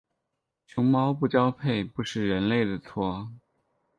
[0.65, 3.31] 熊猫不交配不是人类的错。